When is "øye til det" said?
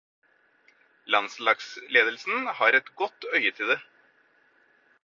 3.41-3.79